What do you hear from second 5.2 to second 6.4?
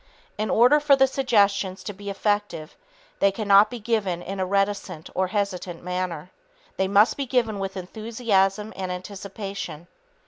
hesitant manner.